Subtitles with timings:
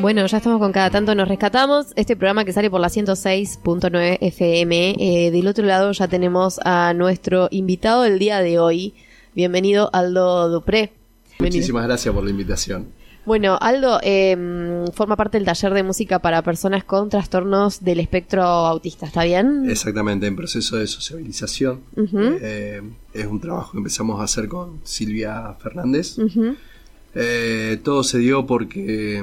[0.00, 1.88] Bueno, ya estamos con cada tanto nos rescatamos.
[1.94, 4.96] Este programa que sale por la 106.9 FM.
[4.98, 8.94] Eh, del otro lado ya tenemos a nuestro invitado del día de hoy.
[9.34, 10.92] Bienvenido Aldo Dupré.
[11.38, 12.88] Muchísimas gracias por la invitación.
[13.26, 18.42] Bueno, Aldo eh, forma parte del taller de música para personas con trastornos del espectro
[18.42, 19.68] autista, ¿está bien?
[19.68, 21.82] Exactamente, en proceso de sociabilización.
[22.40, 22.80] eh,
[23.12, 26.16] es un trabajo que empezamos a hacer con Silvia Fernández.
[27.14, 29.22] Eh, todo se dio porque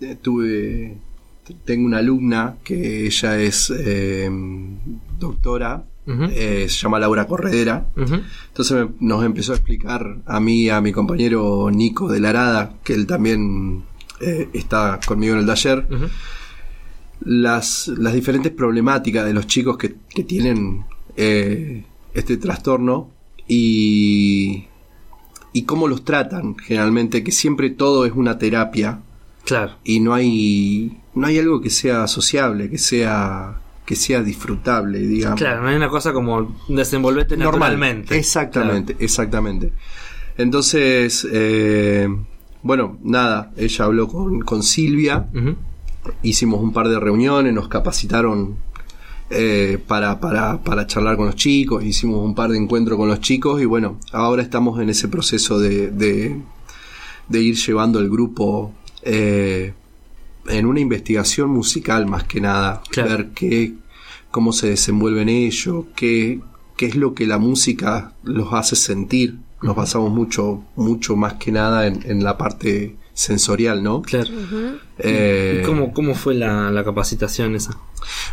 [0.00, 0.96] eh, tuve
[1.64, 4.30] tengo una alumna que ella es eh,
[5.18, 5.84] doctora
[6.32, 7.86] eh, se llama Laura Corredera.
[8.48, 12.30] Entonces me- nos empezó a explicar a mí y a mi compañero Nico de la
[12.30, 13.82] Arada que él también
[14.54, 15.86] está conmigo en el taller
[17.20, 20.84] las, las diferentes problemáticas de los chicos que, que tienen
[21.16, 23.10] eh, este trastorno
[23.46, 24.64] y,
[25.52, 29.00] y cómo los tratan generalmente, que siempre todo es una terapia
[29.44, 29.72] Claro.
[29.84, 35.38] y no hay, no hay algo que sea sociable, que sea, que sea disfrutable, digamos.
[35.40, 37.60] Claro, no hay una cosa como desenvolverte Normal.
[37.72, 38.16] naturalmente.
[38.18, 39.72] Exactamente, exactamente.
[40.36, 42.08] Entonces, eh,
[42.62, 45.26] bueno, nada, ella habló con, con Silvia,
[46.22, 48.56] hicimos un par de reuniones, nos capacitaron
[49.30, 53.20] eh, para, para, para charlar con los chicos, hicimos un par de encuentros con los
[53.20, 56.40] chicos y bueno, ahora estamos en ese proceso de, de,
[57.28, 59.72] de ir llevando el grupo eh,
[60.48, 63.10] en una investigación musical más que nada, Claro.
[63.10, 63.74] ver qué,
[64.30, 66.40] cómo se desenvuelven ellos, qué,
[66.76, 69.36] qué es lo que la música los hace sentir.
[69.60, 74.02] Nos basamos mucho, mucho más que nada en, en la parte sensorial, ¿no?
[74.02, 74.30] Claro.
[74.98, 77.76] Eh, ¿Y cómo, cómo fue la, la capacitación esa?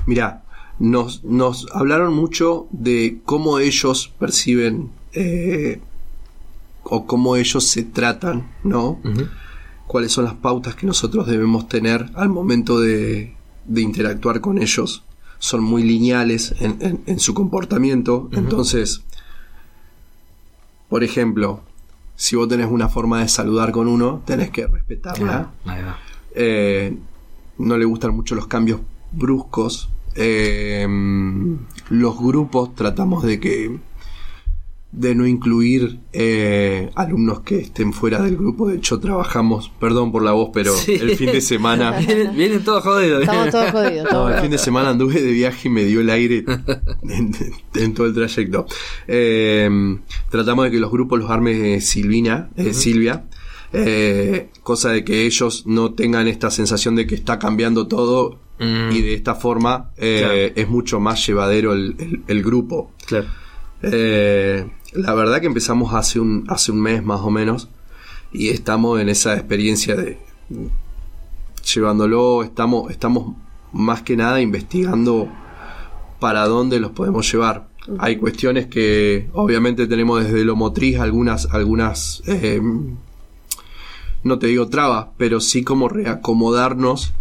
[0.05, 0.43] Mira,
[0.79, 5.79] nos, nos hablaron mucho de cómo ellos perciben eh,
[6.83, 8.99] o cómo ellos se tratan, ¿no?
[9.87, 15.03] Cuáles son las pautas que nosotros debemos tener al momento de, de interactuar con ellos.
[15.39, 18.29] Son muy lineales en, en- en su comportamiento.
[18.33, 19.03] Entonces,
[20.89, 21.61] por ejemplo,
[22.15, 25.51] si vos tenés una forma de saludar con uno, tenés que respetarla.
[25.65, 25.97] Ahí va.
[26.35, 26.97] Eh,
[27.57, 28.81] no le gustan mucho los cambios
[29.11, 29.89] bruscos.
[30.15, 30.87] Eh,
[31.89, 33.77] los grupos tratamos de que
[34.91, 38.69] de no incluir eh, alumnos que estén fuera del grupo.
[38.69, 40.93] De hecho, trabajamos, perdón por la voz, pero Sí.
[40.93, 43.23] el fin de semana, Vienen, vienen todos jodidos.
[43.23, 44.03] Estamos todos jodidos.
[44.05, 46.45] no, todos el fin de semana anduve de viaje y me dio el aire
[47.09, 47.31] en,
[47.75, 48.67] en todo el trayecto.
[49.07, 49.69] Eh,
[50.29, 53.25] tratamos de que los grupos los arme Silvina, eh, Silvia.
[53.73, 58.91] Eh, cosa de que ellos no tengan esta sensación de que está cambiando todo Mm.
[58.93, 60.61] y de esta forma eh, Claro.
[60.63, 62.91] es mucho más llevadero el, el- el grupo.
[63.05, 63.25] Claro.
[63.81, 67.67] Eh, la verdad que empezamos hace un, hace un mes más o menos
[68.31, 70.17] y estamos en esa experiencia de
[71.73, 73.35] llevándolo, estamos, estamos
[73.73, 75.27] más que nada investigando
[76.19, 77.67] para dónde los podemos llevar.
[77.99, 82.61] Hay cuestiones que obviamente tenemos desde lo motriz algunas, algunas eh,
[84.25, 87.13] no te digo trabas, pero sí como reacomodarnos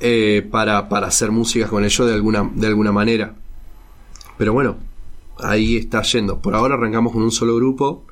[0.00, 3.34] eh, para, para hacer música con ellos de alguna, de alguna manera.
[4.38, 4.76] Pero bueno,
[5.38, 6.38] ahí está yendo.
[6.40, 8.04] Por ahora arrancamos con un solo grupo,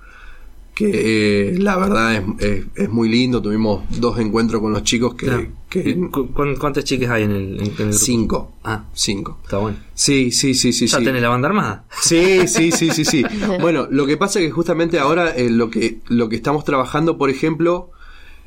[0.74, 3.42] que eh, la verdad es, es- es muy lindo.
[3.42, 5.26] Tuvimos dos encuentros con los chicos que...
[5.26, 5.46] Claro.
[5.68, 7.92] que- ¿Cu- cu- ¿Cuántas chicas hay en el, en- en el grupo?
[7.98, 8.52] cinco.
[8.64, 9.38] Ah, Cinco.
[9.44, 9.76] está bueno.
[9.94, 10.86] Sí, sí, sí, sí.
[10.86, 11.04] ¿Ya sí.
[11.04, 11.84] tenés la banda armada?
[12.00, 13.22] Sí, sí, sí, sí, sí.
[13.60, 17.18] Bueno, lo que pasa es que justamente ahora eh, lo que lo que estamos trabajando,
[17.18, 17.90] por ejemplo,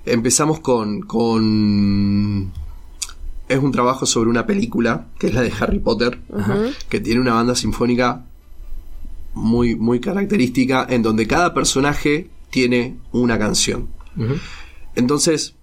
[0.06, 2.52] empezamos con con
[3.48, 6.20] es un trabajo sobre una película que es la de Harry Potter,
[6.90, 8.26] que tiene una banda sinfónica
[9.34, 13.90] muy muy característica en donde cada personaje tiene una canción.
[14.96, 15.56] Entonces,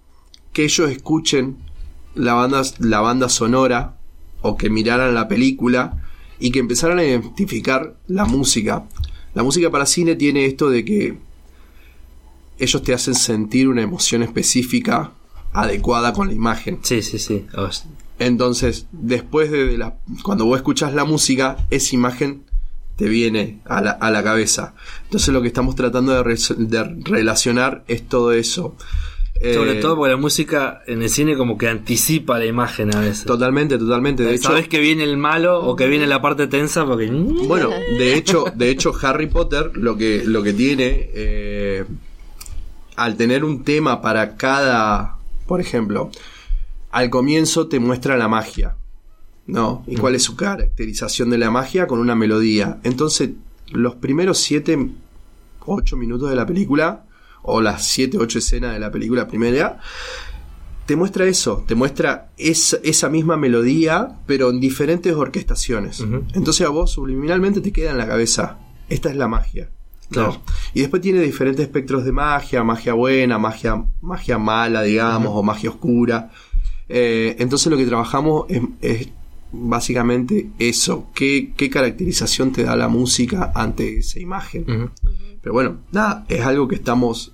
[0.53, 1.57] que ellos escuchen
[2.15, 3.97] la banda, la banda sonora
[4.41, 6.03] o que miraran la película
[6.39, 8.85] y que empezaran a identificar la música.
[9.33, 11.17] La música para cine tiene esto de que
[12.59, 15.11] ellos te hacen sentir una emoción específica
[15.53, 16.79] adecuada con la imagen.
[16.83, 17.45] Sí, sí, sí.
[18.19, 19.97] Entonces, después de, la...
[20.23, 22.43] Cuando vos escuchas la música, esa imagen
[22.95, 24.75] te viene a la, a la cabeza.
[25.05, 28.75] Entonces lo que estamos tratando de, re- de relacionar es todo eso.
[29.41, 32.99] Sobre Eh, todo porque la música en el cine como que anticipa la imagen a
[32.99, 33.25] veces.
[33.25, 34.23] Totalmente, totalmente.
[34.23, 37.07] De hecho, Sabes que viene el malo o que viene la parte tensa porque...
[37.09, 41.83] bueno, de hecho, de hecho, Harry Potter lo que, lo que tiene, eh,
[42.95, 45.17] al tener un tema para cada,
[45.47, 46.11] por ejemplo,
[46.91, 48.75] al comienzo te muestra la magia,
[49.47, 49.83] ¿no?
[49.87, 51.87] ¿Y cuál es su caracterización de la magia?
[51.87, 52.79] Con una melodía.
[52.83, 53.31] Entonces,
[53.71, 54.77] los primeros siete,
[55.65, 57.05] ocho minutos de la película,
[57.43, 59.79] o las 7, 8 escenas de la película primera,
[60.85, 66.01] te muestra eso, te muestra esa misma melodía, pero en diferentes orquestaciones.
[66.33, 68.59] Entonces a vos subliminalmente te queda en la cabeza,
[68.89, 69.69] esta es la magia.
[70.73, 75.69] Y después tiene diferentes espectros de magia, magia buena, magia, magia mala, digamos, o magia
[75.69, 76.31] oscura.
[76.89, 78.45] Eh, entonces lo que trabajamos
[78.81, 79.09] es,
[79.51, 84.91] básicamente eso, ¿Qué, ¿Qué, caracterización te da la música ante esa imagen.
[85.41, 87.33] Pero bueno, nada, es algo que estamos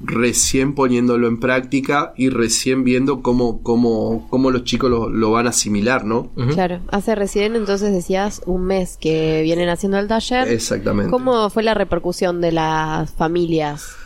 [0.00, 5.50] recién poniéndolo en práctica y recién viendo cómo, cómo, cómo los chicos lo, van a
[5.50, 6.30] asimilar, ¿no?
[6.52, 10.48] Claro, hace recién entonces decías un mes que vienen haciendo el taller.
[10.48, 11.10] Exactamente.
[11.10, 13.96] ¿Cómo fue la repercusión de las familias?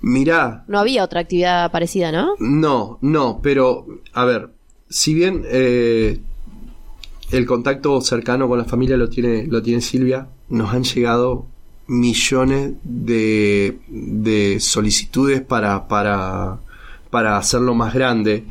[0.00, 0.64] Mirá.
[0.68, 2.34] No había otra actividad parecida, ¿no?
[2.38, 4.50] No, no, pero a ver,
[4.88, 6.20] si bien eh,
[7.32, 11.46] el contacto cercano con la familia lo tiene, lo tiene Silvia, nos han llegado
[11.88, 16.60] millones de, de solicitudes para, para,
[17.10, 18.46] para hacerlo más grande,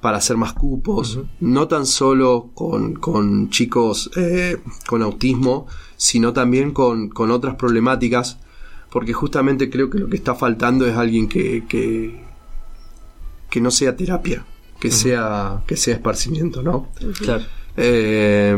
[0.00, 5.66] para hacer más cupos, no tan solo con, con chicos eh, con autismo,
[5.96, 8.38] sino también con, con, otras problemáticas,
[8.90, 12.22] porque justamente creo que lo que está faltando es alguien que, que,
[13.48, 14.44] que no sea terapia,
[14.78, 16.90] que, sea, que sea esparcimiento, ¿no?
[17.18, 17.44] Claro.
[17.78, 18.54] Eh,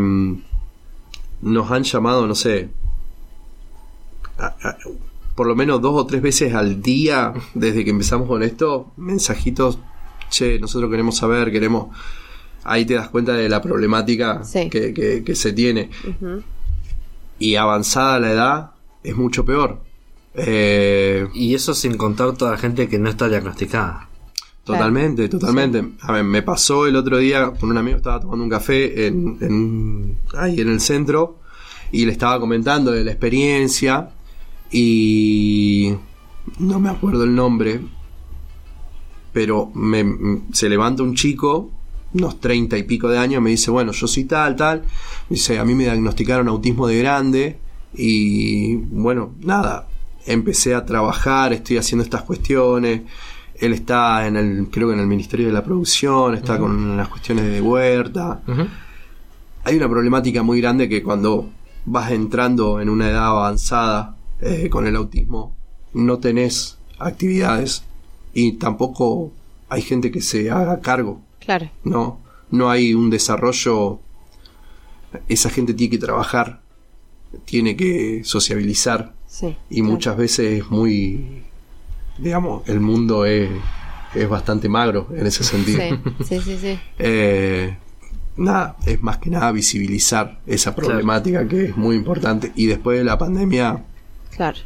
[1.42, 2.70] nos han llamado, no sé,
[5.34, 9.78] por lo menos dos o tres veces al día desde que empezamos con esto, mensajitos,
[10.30, 11.88] che, nosotros queremos saber, queremos...
[12.68, 15.88] Ahí te das cuenta de la problemática que, que, se tiene.
[17.38, 18.70] Y avanzada la edad
[19.04, 19.78] es mucho peor.
[20.34, 24.08] Eh, y eso sin contar toda la gente que no está diagnosticada.
[24.64, 25.92] Totalmente, totalmente.
[26.00, 29.38] A ver, me pasó el otro día con un amigo, estaba tomando un café en,
[29.40, 31.38] en, ahí en el centro
[31.92, 34.10] y le estaba comentando de la experiencia
[34.70, 35.94] y
[36.58, 37.80] no me acuerdo el nombre,
[39.32, 41.70] pero me, se levanta un chico,
[42.14, 44.82] unos treinta y pico de años, me dice, bueno, yo soy tal, tal,
[45.28, 47.58] dice, a mí me diagnosticaron autismo de grande
[47.94, 49.88] y bueno, nada,
[50.26, 53.02] empecé a trabajar, estoy haciendo estas cuestiones.
[53.54, 57.08] Él está en el, creo que en el Ministerio de la Producción, está con las
[57.08, 58.42] cuestiones de huerta.
[59.64, 61.48] Hay una problemática muy grande que cuando
[61.86, 65.56] vas entrando en una edad avanzada eh, con el autismo
[65.96, 67.82] no tenés actividades
[68.34, 69.32] y tampoco
[69.68, 71.20] hay gente que se haga cargo.
[71.40, 71.70] Claro.
[71.84, 73.98] No, no hay un desarrollo.
[75.28, 76.60] Esa gente tiene que trabajar,
[77.46, 79.14] tiene que sociabilizar.
[79.26, 81.42] Sí, y muchas veces es muy,
[82.18, 83.50] digamos, el mundo es,
[84.14, 85.82] es bastante magro en ese sentido.
[86.28, 86.78] Sí, sí, sí.
[86.98, 87.76] Eh,
[88.36, 92.52] nada, es más que nada visibilizar esa problemática que es muy importante.
[92.54, 93.84] Y después de la pandemia,
[94.36, 94.58] Claro.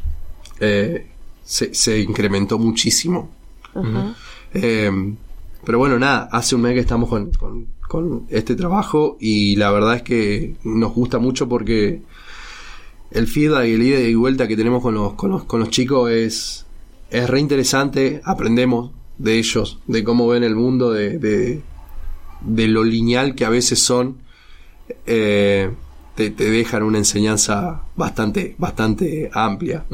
[0.59, 1.07] Eh,
[1.43, 3.29] se, incrementó muchísimo.
[4.53, 4.91] Eh,
[5.63, 10.01] pero bueno, nada, hace un mes que estamos con, este trabajo y la verdad es
[10.01, 12.01] que nos gusta mucho porque
[13.11, 15.69] el feedback y el ida y vuelta que tenemos con los, con los, con los
[15.69, 16.65] chicos es,
[17.09, 23.35] es re interesante, aprendemos de ellos, de cómo ven el mundo, de, de, lo lineal
[23.35, 24.17] que a veces son.
[25.05, 25.69] Eh,
[26.15, 29.85] te, dejan una enseñanza bastante, bastante amplia.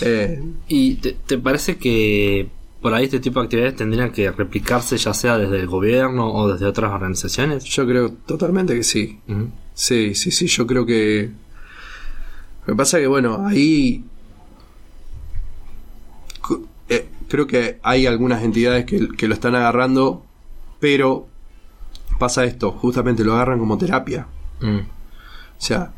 [0.00, 2.48] Eh, ¿Y te, parece que
[2.80, 6.52] por ahí este tipo de actividades tendrían que replicarse ya sea desde el gobierno o
[6.52, 7.64] desde otras organizaciones?
[7.64, 9.20] Yo creo totalmente que sí.
[9.74, 11.30] Sí, sí, sí, yo creo que...
[12.66, 14.04] Lo que pasa que, bueno, ahí...
[16.88, 20.24] Eh, creo que hay algunas entidades que, que lo están agarrando,
[20.78, 21.28] pero
[22.18, 24.26] pasa esto, justamente lo agarran como terapia.
[24.60, 25.01] Mm.
[25.62, 25.92] O sea,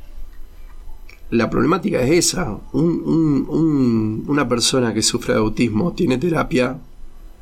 [1.30, 2.58] la problemática es esa.
[2.74, 6.78] una persona que sufre de autismo tiene terapia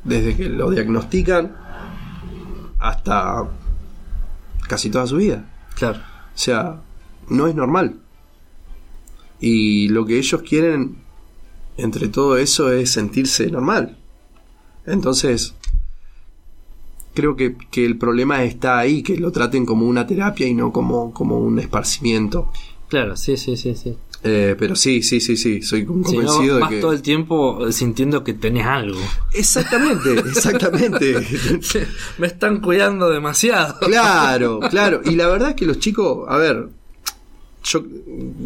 [0.05, 1.53] desde que lo diagnostican
[2.79, 3.49] hasta
[4.69, 5.49] casi toda su vida.
[5.75, 5.99] Claro.
[5.99, 6.81] O sea,
[7.27, 7.99] no es normal.
[9.41, 10.95] Y lo que ellos quieren
[11.75, 13.97] entre todo eso es sentirse normal.
[14.85, 15.55] Entonces,
[17.13, 21.13] creo que, el problema está ahí, que lo traten como una terapia y no como,
[21.13, 22.51] como un esparcimiento.
[22.87, 23.95] Claro, sí, sí, sí, sí.
[24.25, 26.79] Eh, pero sí, sí, sí, sí, soy convencido de que...
[26.79, 29.01] todo el tiempo sintiendo que tenés algo.
[29.33, 31.15] Exactamente, exactamente.
[32.17, 33.79] Me están cuidando demasiado.
[33.79, 35.01] Claro, claro.
[35.03, 36.69] Y la verdad es que los chicos, a ver,
[37.63, 37.83] yo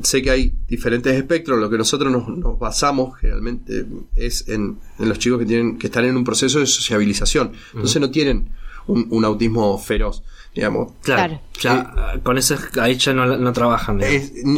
[0.04, 5.40] sé que hay diferentes espectros, lo que nosotros nos, basamos generalmente es en, los chicos
[5.40, 7.54] que tienen que están en un proceso de sociabilización.
[7.74, 8.50] Entonces no tienen
[8.88, 10.94] un, autismo feroz, digamos.
[11.02, 14.00] Claro, ya, eh, con eso ahí ya no, trabajan.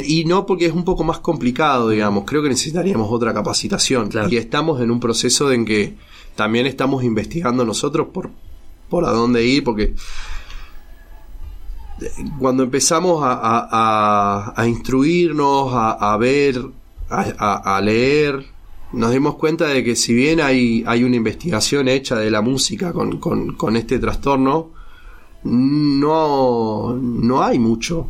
[0.05, 4.09] y no porque es un poco más complicado, digamos, creo que necesitaríamos otra capacitación.
[4.29, 5.95] Y estamos en un proceso en que
[6.35, 8.29] también estamos investigando nosotros por,
[8.89, 9.95] por a dónde ir, porque
[12.39, 16.61] cuando empezamos a, a, instruirnos, a, ver,
[17.09, 18.45] a, leer,
[18.93, 22.93] nos dimos cuenta de que si bien hay, hay una investigación hecha de la música
[22.93, 24.71] con, con, este trastorno,
[25.43, 28.07] no, no hay mucho.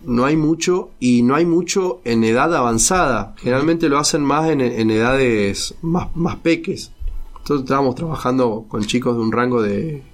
[0.00, 3.34] No hay mucho y no hay mucho en edad avanzada.
[3.38, 6.92] Generalmente lo hacen más en, en edades más, más peques.
[7.38, 10.04] Entonces estábamos trabajando con chicos de un rango de...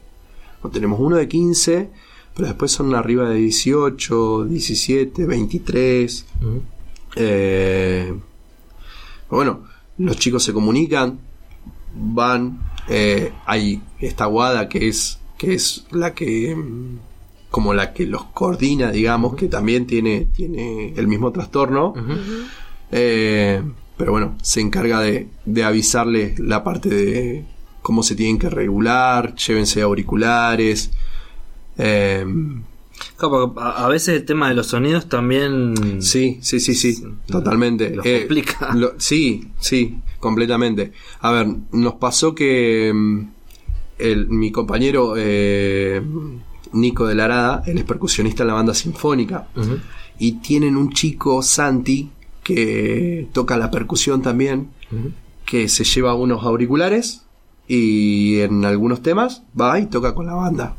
[0.72, 1.90] Tenemos uno de 15
[2.34, 6.26] pero después son arriba de 18, 17, 23.
[9.30, 9.60] bueno,
[9.98, 11.18] los chicos se comunican,
[11.94, 16.56] van, eh, hay esta guada que es, que es la que
[17.50, 21.94] como la que los coordina, digamos, que también tiene, tiene el mismo trastorno.
[22.90, 23.62] Eh,
[23.96, 27.44] pero bueno, se encarga de, de avisarles la parte de
[27.80, 30.90] cómo se tienen que regular, llévense auriculares,
[31.78, 32.24] eh,
[33.56, 36.00] a, veces el tema de los sonidos también.
[36.00, 37.90] Sí, sí, sí, sí, totalmente.
[37.90, 38.74] Lo eh, explica.
[38.98, 40.92] sí, sí, completamente.
[41.20, 42.90] A ver, nos pasó que
[43.98, 46.02] el, mi compañero eh,
[46.72, 49.48] Nico de la Arada, él es percusionista en la banda sinfónica,
[50.18, 52.10] y tienen un chico, Santi,
[52.42, 54.68] que toca la percusión también,
[55.44, 57.22] que se lleva unos auriculares
[57.66, 60.76] y en algunos temas va y toca con la banda.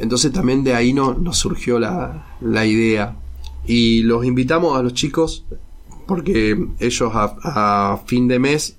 [0.00, 2.24] Entonces también de ahí no, nos surgió la,
[2.66, 3.16] idea.
[3.66, 5.44] Y los invitamos a los chicos
[6.06, 8.78] porque ellos a, fin de mes,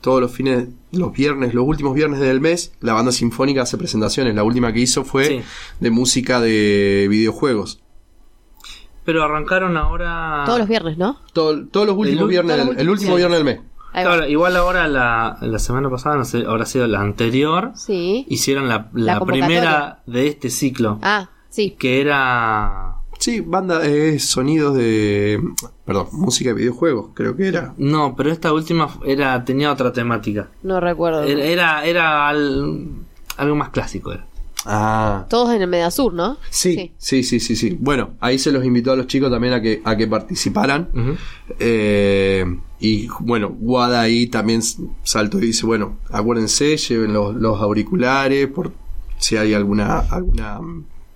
[0.00, 4.34] todos los fines, los viernes, los últimos viernes del mes, la banda sinfónica hace presentaciones.
[4.34, 5.44] La última que hizo fue
[5.78, 7.80] de música de videojuegos.
[9.04, 10.42] Pero arrancaron ahora...
[10.46, 11.20] Todos los viernes, ¿no?
[11.32, 13.60] todos los últimos viernes, el, último viernes del mes.
[14.02, 17.72] Claro, igual ahora la, la, semana pasada, no sé, habrá sido la anterior.
[17.76, 18.26] Sí.
[18.28, 20.98] Hicieron la, la, primera de este ciclo.
[21.02, 21.76] Ah, sí.
[21.78, 22.96] Que era.
[23.18, 25.40] Sí, banda es sonidos de.
[25.86, 27.72] Perdón, música de videojuegos, creo que era.
[27.78, 30.48] No, pero esta última era tenía otra temática.
[30.62, 31.22] No recuerdo.
[31.24, 34.12] Era, era, algo más clásico.
[34.12, 34.26] Era.
[34.68, 35.26] Ah.
[35.30, 36.38] Todos en el Medasur, ¿no?
[36.50, 39.62] Sí, sí, sí, sí, sí, Bueno, ahí se los invitó a los chicos también a
[39.62, 40.90] que, a que participaran.
[41.60, 42.44] eh,
[42.80, 44.60] y bueno, Guada ahí también
[45.04, 48.72] saltó y dice, bueno, acuérdense, lleven los, auriculares por
[49.18, 50.60] si hay alguna, alguna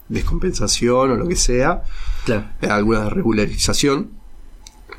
[0.09, 1.83] descompensación o lo que sea,
[2.25, 2.47] claro.
[2.63, 4.11] Eh, alguna regularización.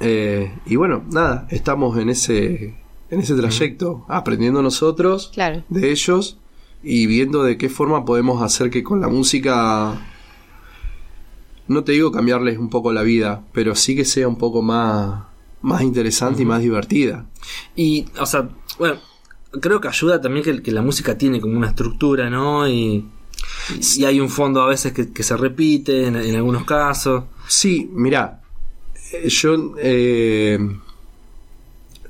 [0.02, 2.76] Eh, y bueno, nada, estamos en ese,
[3.10, 5.32] en ese trayecto, aprendiendo nosotros
[5.70, 6.38] de ellos
[6.84, 10.00] y viendo de qué forma podemos hacer que con la música,
[11.68, 15.32] no te digo cambiarles un poco la vida, pero sí que sea un poco más
[15.62, 17.26] más interesante y más divertida.
[17.76, 19.00] Y, o sea, bueno,
[19.60, 22.68] creo que ayuda también que, la música tiene como una estructura, ¿no?
[22.68, 23.06] Y,
[23.98, 27.26] y hay un fondo a veces que, se repite en, algunos casos.
[27.48, 28.42] Sí, mira,
[29.14, 30.60] eh, yo eh,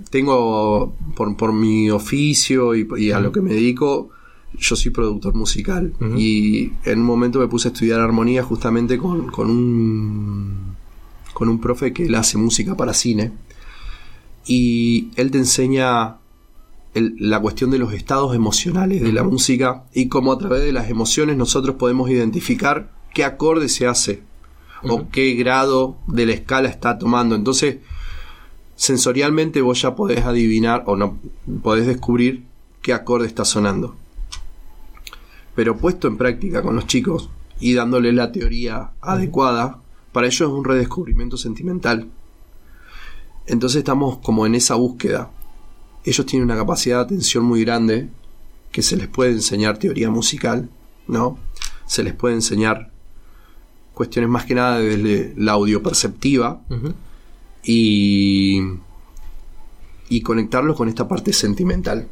[0.09, 4.09] tengo, por, por, mi oficio y, a lo que me dedico,
[4.57, 5.93] yo soy productor musical.
[6.17, 10.71] Y en un momento me puse a estudiar armonía justamente con, con un
[11.33, 13.31] con un profe que él hace música para cine
[14.45, 16.17] y él te enseña
[16.93, 20.89] la cuestión de los estados emocionales de la música y cómo a través de las
[20.89, 24.23] emociones nosotros podemos identificar qué acorde se hace
[24.83, 27.35] o qué grado de la escala está tomando.
[27.35, 27.77] Entonces,
[28.75, 31.17] sensorialmente vos ya podés adivinar o no
[31.63, 32.43] podés descubrir
[32.81, 33.95] qué acorde está sonando.
[35.55, 37.29] Pero puesto en práctica con los chicos
[37.59, 39.79] y dándoles la teoría adecuada,
[40.11, 42.09] para ellos es un redescubrimiento sentimental.
[43.47, 45.31] Entonces estamos como en esa búsqueda.
[46.03, 48.09] Ellos tienen una capacidad de atención muy grande
[48.71, 50.69] que se les puede enseñar teoría musical,
[51.07, 51.37] ¿no?
[51.85, 52.91] Se les puede enseñar
[53.93, 56.61] cuestiones más que nada desde la audio perceptiva
[57.63, 58.61] y,
[60.09, 62.07] y conectarlos con esta parte sentimental,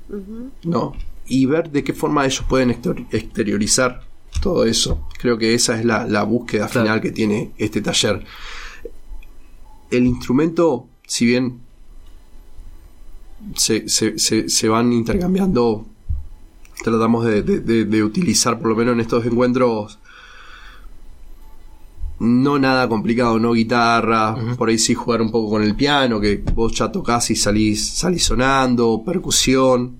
[0.63, 0.93] ¿no?
[1.29, 4.01] Y ver de qué forma ellos pueden exteriorizar
[4.41, 5.07] todo eso.
[5.19, 8.23] Creo que esa es la, búsqueda final que tiene este taller.
[9.91, 11.61] El instrumento, si bien
[13.55, 15.85] se, se, van intercambiando,
[16.83, 19.99] tratamos de, utilizar, por lo menos en estos encuentros,
[22.19, 26.43] no nada complicado, no guitarra, por ahí sí jugar un poco con el piano, que
[26.53, 29.99] vos ya tocás y salís, salís sonando, percusión.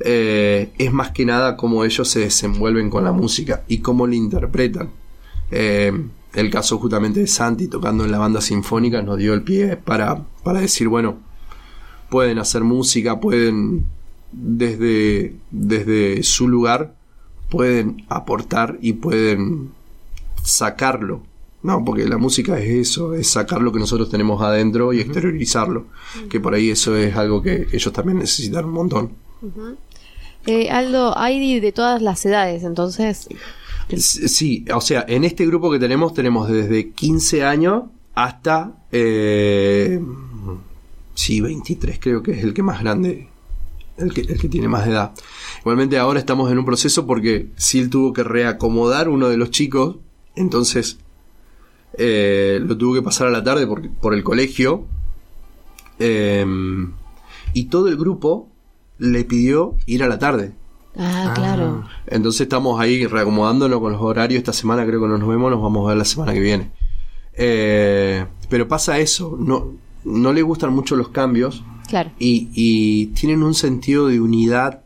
[0.00, 4.14] Eh, es más que nada cómo ellos se desenvuelven con la música y cómo la
[4.14, 4.90] interpretan.
[5.50, 5.92] Eh,
[6.34, 10.24] el caso justamente de Santi tocando en la banda sinfónica nos dio el pie para,
[10.44, 11.18] para decir, bueno,
[12.10, 13.86] pueden hacer música, pueden
[14.32, 16.94] desde, desde su lugar,
[17.48, 19.70] pueden aportar y pueden
[20.42, 21.22] sacarlo.
[21.60, 25.86] No, porque la música es eso, es sacar lo que nosotros tenemos adentro y exteriorizarlo.
[26.30, 29.10] Que por ahí eso es algo que ellos también necesitan un montón.
[30.50, 33.28] Eh, Aldo, hay de todas las edades, entonces.
[33.98, 37.82] Sí, o sea, en este grupo que tenemos, tenemos desde 15 años
[38.14, 38.72] hasta.
[38.90, 40.00] Eh,
[41.12, 43.28] sí, 23, creo que es el que más grande.
[43.98, 45.12] El que, tiene más edad.
[45.60, 49.96] Igualmente, ahora estamos en un proceso porque Sil tuvo que reacomodar uno de los chicos.
[50.34, 50.96] Entonces,
[51.98, 54.86] eh, lo tuvo que pasar a la tarde por, por el colegio.
[55.98, 58.47] Y todo el grupo
[58.98, 60.52] le pidió ir a la tarde.
[60.96, 61.84] Ah, claro.
[62.06, 64.38] Entonces estamos ahí reacomodándonos con los horarios.
[64.38, 66.70] Esta semana creo que no nos vemos, nos vamos a ver la semana que viene.
[67.34, 69.74] Eh, pero pasa eso, no,
[70.04, 71.62] no le gustan mucho los cambios.
[71.86, 72.10] Claro.
[72.18, 74.82] Y, y tienen un sentido de unidad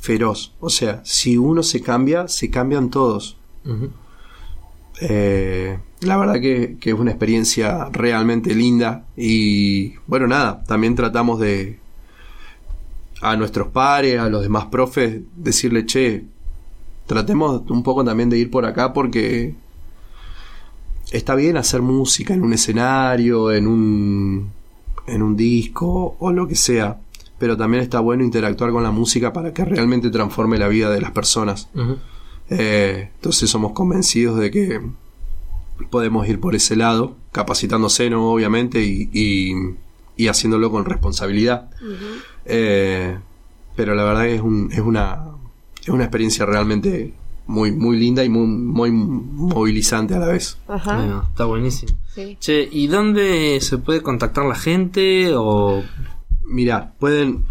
[0.00, 0.54] feroz.
[0.60, 3.36] O sea, si uno se cambia, se cambian todos.
[5.00, 11.40] Eh, la verdad que, que, es una experiencia realmente linda y bueno, nada, también tratamos
[11.40, 11.79] de
[13.20, 16.24] a nuestros pares, a los demás profes, decirle, che,
[17.06, 19.54] tratemos un poco también de ir por acá porque
[21.10, 24.50] está bien hacer música en un escenario, en un,
[25.06, 27.00] en un disco o lo que sea,
[27.38, 31.00] pero también está bueno interactuar con la música para que realmente transforme la vida de
[31.00, 31.68] las personas.
[32.48, 34.80] eh, entonces somos convencidos de que
[35.90, 38.30] podemos ir por ese lado, capacitándose, ¿no?
[38.30, 39.52] obviamente, y, y,
[40.16, 41.70] y haciéndolo con responsabilidad.
[41.80, 42.22] Uh -huh.
[42.44, 43.18] Eh,
[43.76, 45.24] pero la verdad es, un, es, una,
[45.82, 47.14] es una experiencia realmente
[47.46, 50.58] muy, muy linda y muy, muy movilizante a la vez.
[50.68, 50.96] Ajá.
[50.96, 51.92] Bueno, está buenísimo.
[52.14, 52.36] Sí.
[52.40, 55.32] Che, ¿y dónde se puede contactar la gente?
[55.34, 55.82] O...
[56.46, 57.44] Mira, pueden.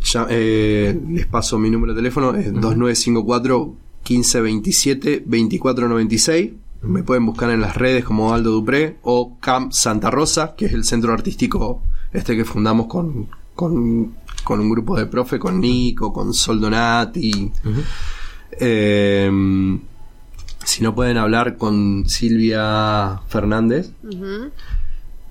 [0.00, 2.60] Ya, eh, les paso mi número de teléfono, es uh -huh.
[2.60, 3.74] 2954
[4.08, 6.52] 1527 2496
[6.82, 10.72] me pueden buscar en las redes como Aldo Dupré o Camp Santa Rosa, que es
[10.72, 13.28] el centro artístico este que fundamos con,
[13.62, 17.52] con, con un grupo de profe, con Nico, con Sol Donati.
[17.64, 17.84] Uh -huh.
[18.58, 19.78] eh,
[20.64, 24.50] si no pueden hablar con Silvia Fernández, uh -huh.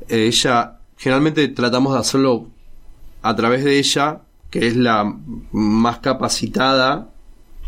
[0.08, 2.48] ella, generalmente tratamos de hacerlo
[3.22, 5.14] a través de ella, que es la
[5.52, 7.10] más capacitada,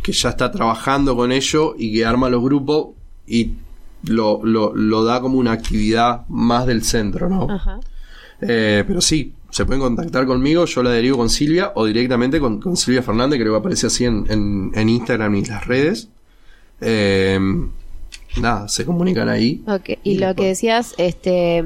[0.01, 2.95] que ya está trabajando con ello y que arma los grupos
[3.27, 3.51] y
[4.05, 7.47] lo, lo, lo, da como una actividad más del centro, ¿no?
[8.41, 12.59] Eh, pero sí, se pueden contactar conmigo, yo la derivo con Silvia o directamente con,
[12.59, 16.09] con Silvia Fernández, creo que aparece así en, en, en Instagram y las redes.
[16.81, 17.39] Eh,
[18.41, 19.63] nada, se comunican ahí.
[19.67, 19.99] Okay.
[20.03, 20.43] Y, y lo después...
[20.43, 21.63] que decías, este,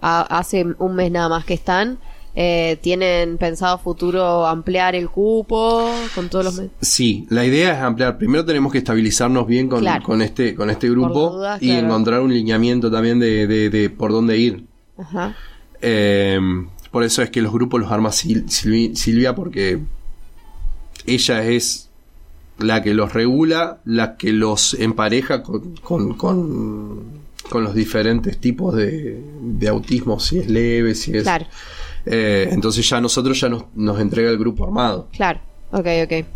[0.00, 1.98] hace un mes nada más que están.
[2.34, 8.16] Eh, ¿Tienen pensado futuro ampliar el cupo con todos los Sí, la idea es ampliar.
[8.16, 10.02] Primero tenemos que estabilizarnos bien con, claro.
[10.02, 11.86] con este con este grupo dudas, y claro.
[11.88, 14.64] encontrar un lineamiento también de, de, de por dónde ir.
[14.96, 15.36] Ajá.
[15.82, 16.40] Eh,
[16.92, 19.80] por eso es que los grupos los arma Sil Silvia porque
[21.06, 21.88] ella es
[22.58, 27.02] la que los regula, la que los empareja con, con, con,
[27.48, 31.24] con los diferentes tipos de, de, autismo, si es leve, si es...
[31.24, 31.46] Claro.
[32.04, 35.08] Eh, entonces ya nosotros ya nos, nos, entrega el grupo armado.
[35.12, 35.40] Claro,
[35.72, 36.26] ok, ok.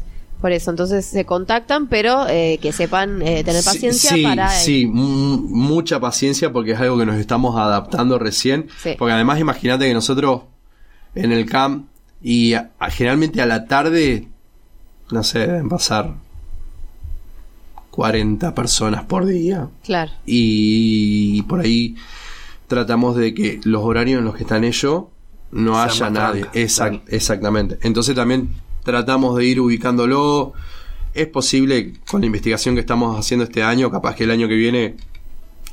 [0.40, 4.50] Por eso, entonces se contactan, pero eh, que sepan eh, tener paciencia sí, para...
[4.50, 8.68] Sí, mucha paciencia porque es algo que nos estamos adaptando recién.
[8.82, 8.94] Sí.
[8.98, 10.42] Porque además imagínate que nosotros
[11.14, 11.86] en el camp
[12.20, 14.28] y a, a, generalmente a la tarde,
[15.10, 16.14] no sé, deben pasar
[17.90, 19.68] 40 personas por día.
[19.84, 20.12] Claro.
[20.26, 21.96] Y, y por ahí
[22.66, 25.04] tratamos de que los horarios en los que están ellos
[25.50, 26.46] no haya nadie.
[26.52, 27.78] Exact, exactamente.
[27.80, 28.50] Entonces también
[28.86, 30.54] tratamos de ir ubicándolo.
[31.12, 34.54] Es posible con la investigación que estamos haciendo este año, capaz que el año que
[34.54, 34.96] viene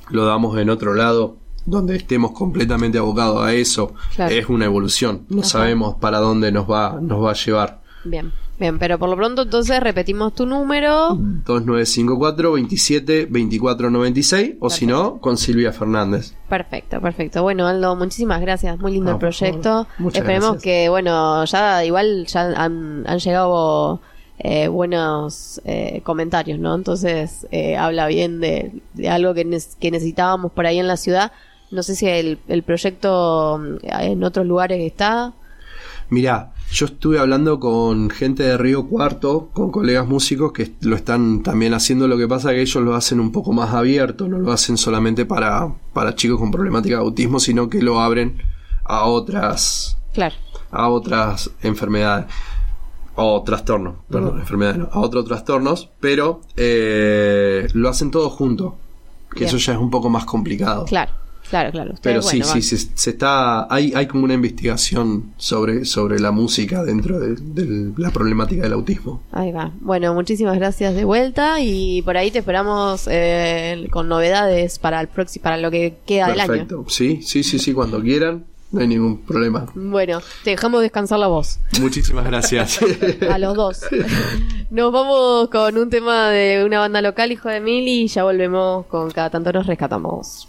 [0.09, 3.93] lo damos en otro lado, donde estemos completamente abocados a eso.
[4.15, 4.33] Claro.
[4.33, 5.25] Es una evolución.
[5.29, 5.49] No Ajá.
[5.49, 7.81] sabemos para dónde nos va, nos va a llevar.
[8.03, 8.33] Bien.
[8.59, 11.09] Bien, pero por lo pronto entonces repetimos tu número.
[11.15, 16.35] 2954 27 24 96 o si no, con Silvia Fernández.
[16.47, 17.41] Perfecto, perfecto.
[17.41, 18.77] Bueno, Aldo, muchísimas gracias.
[18.79, 19.87] Muy lindo no, el proyecto.
[20.13, 20.63] Esperemos gracias.
[20.63, 23.99] que, bueno, ya igual ya han, han llegado
[24.39, 26.75] eh, buenos eh, comentarios, ¿no?
[26.75, 30.97] Entonces eh, habla bien de, de algo que, ne que necesitábamos por ahí en la
[30.97, 31.31] ciudad.
[31.71, 35.33] No sé si el, el proyecto en otros lugares está.
[36.09, 41.43] Mirá, yo estuve hablando con gente de Río Cuarto, con colegas músicos que lo están
[41.43, 42.07] también haciendo.
[42.07, 44.77] Lo que pasa es que ellos lo hacen un poco más abierto, no lo hacen
[44.77, 48.41] solamente para, para chicos con problemática de autismo, sino que lo abren
[48.85, 50.35] a otras, Claro.
[50.71, 52.25] a otras enfermedades.
[53.15, 58.75] O trastornos, perdón, enfermedades no, a otros trastornos, pero eh, lo hacen todo junto,
[59.31, 59.49] que Bien.
[59.49, 60.85] eso ya es un poco más complicado.
[60.85, 61.11] Claro,
[61.49, 61.95] claro, claro.
[62.01, 66.31] Pero sí, bueno, sí, se, se está, hay, hay como una investigación sobre, sobre la
[66.31, 69.21] música dentro de, de la problemática del autismo.
[69.31, 69.71] Ahí va.
[69.81, 75.07] Bueno, muchísimas gracias de vuelta y por ahí te esperamos eh, con novedades para el
[75.07, 76.47] próximo, para lo que queda del año.
[76.47, 76.85] Perfecto.
[76.87, 79.67] Sí, sí, sí, sí, cuando quieran, no hay ningún problema.
[79.75, 81.59] Bueno, te dejamos descansar la voz.
[81.79, 82.79] Muchísimas gracias.
[83.29, 83.81] A los dos.
[84.71, 88.87] Nos vamos con un tema de una banda local, hijo de mil, y ya volvemos
[88.87, 90.47] con cada tanto nos rescatamos.